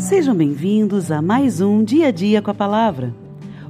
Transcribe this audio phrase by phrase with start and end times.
[0.00, 3.14] Sejam bem-vindos a mais um Dia a Dia com a Palavra,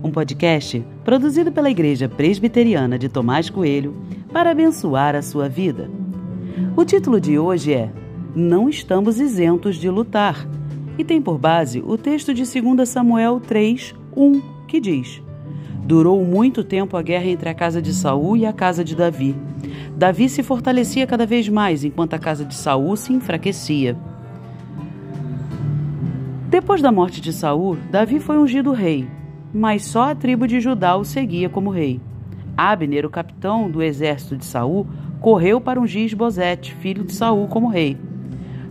[0.00, 3.96] um podcast produzido pela Igreja Presbiteriana de Tomás Coelho
[4.32, 5.90] para abençoar a sua vida.
[6.76, 7.90] O título de hoje é
[8.32, 10.46] Não estamos isentos de lutar
[10.96, 15.20] e tem por base o texto de 2 Samuel 3, 1, que diz:
[15.82, 19.34] Durou muito tempo a guerra entre a casa de Saul e a casa de Davi.
[19.96, 23.98] Davi se fortalecia cada vez mais, enquanto a casa de Saul se enfraquecia.
[26.60, 29.08] Depois da morte de Saul, Davi foi ungido rei,
[29.50, 31.98] mas só a tribo de Judá o seguia como rei.
[32.54, 34.86] Abner, o capitão do exército de Saul,
[35.22, 37.96] correu para ungir Esbozete, filho de Saul, como rei.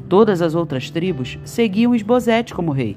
[0.07, 2.95] Todas as outras tribos seguiam Esbozete como rei.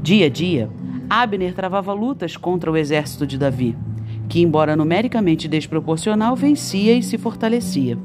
[0.00, 0.70] Dia a dia,
[1.10, 3.76] Abner travava lutas contra o exército de Davi,
[4.28, 7.98] que, embora numericamente desproporcional, vencia e se fortalecia.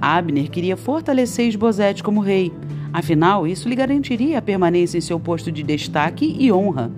[0.00, 2.50] Abner queria fortalecer Esbozete como rei,
[2.92, 6.90] Afinal, isso lhe garantiria a permanência em seu posto de destaque e honra.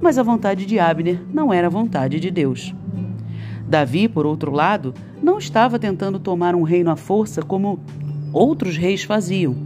[0.00, 2.74] Mas a vontade de Abner não era a vontade de Deus.
[3.66, 7.80] Davi, por outro lado, não estava tentando tomar um reino à força como
[8.32, 9.56] outros reis faziam.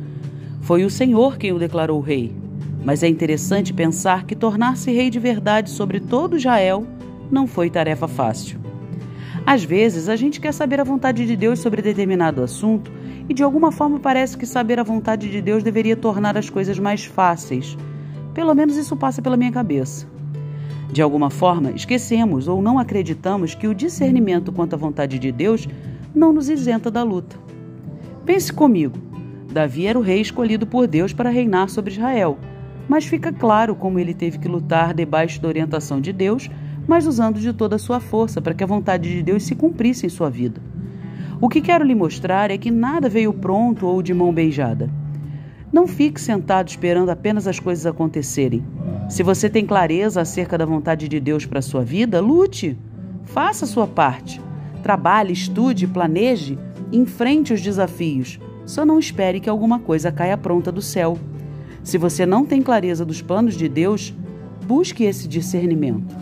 [0.61, 2.35] Foi o Senhor quem o declarou rei.
[2.85, 6.87] Mas é interessante pensar que tornar-se rei de verdade sobre todo Israel
[7.31, 8.59] não foi tarefa fácil.
[9.45, 12.93] Às vezes, a gente quer saber a vontade de Deus sobre determinado assunto
[13.29, 16.79] e de alguma forma parece que saber a vontade de Deus deveria tornar as coisas
[16.79, 17.77] mais fáceis.
[18.33, 20.07] Pelo menos isso passa pela minha cabeça.
[20.91, 25.69] De alguma forma, esquecemos ou não acreditamos que o discernimento quanto à vontade de Deus
[26.15, 27.37] não nos isenta da luta.
[28.25, 28.97] Pense comigo:
[29.53, 32.39] Davi era o rei escolhido por Deus para reinar sobre Israel,
[32.89, 36.49] mas fica claro como ele teve que lutar debaixo da orientação de Deus,
[36.87, 40.07] mas usando de toda a sua força para que a vontade de Deus se cumprisse
[40.07, 40.61] em sua vida.
[41.41, 44.91] O que quero lhe mostrar é que nada veio pronto ou de mão beijada.
[45.73, 48.65] Não fique sentado esperando apenas as coisas acontecerem.
[49.09, 52.77] Se você tem clareza acerca da vontade de Deus para a sua vida, lute.
[53.23, 54.41] Faça a sua parte.
[54.83, 56.59] Trabalhe, estude, planeje,
[56.93, 58.41] enfrente os desafios.
[58.67, 61.17] Só não espere que alguma coisa caia pronta do céu.
[61.85, 64.13] Se você não tem clareza dos planos de Deus,
[64.67, 66.17] busque esse discernimento.